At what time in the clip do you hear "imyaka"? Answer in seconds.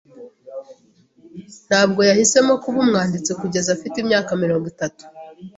3.99-4.31